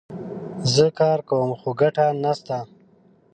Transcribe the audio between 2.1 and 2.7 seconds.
نه سته